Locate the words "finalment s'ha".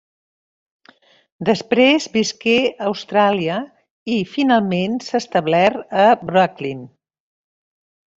4.31-5.17